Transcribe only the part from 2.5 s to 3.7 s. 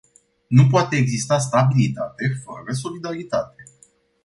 solidaritate.